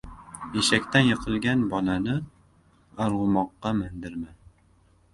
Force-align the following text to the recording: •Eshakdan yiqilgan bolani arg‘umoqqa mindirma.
•Eshakdan 0.61 1.05
yiqilgan 1.09 1.61
bolani 1.75 2.17
arg‘umoqqa 3.09 3.79
mindirma. 3.85 4.39